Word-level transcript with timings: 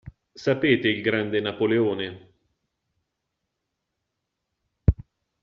Sapete 0.33 0.87
il 0.87 0.99
grande 1.03 1.39
Napoleone. 1.41 2.33